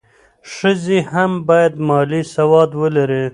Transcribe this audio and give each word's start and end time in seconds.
ښځې 0.53 0.99
هم 1.11 1.31
باید 1.47 1.73
مالي 1.87 2.21
سواد 2.35 2.69
ولري. 2.81 3.23